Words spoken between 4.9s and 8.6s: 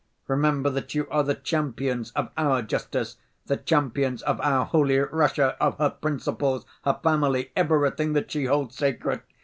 Russia, of her principles, her family, everything that she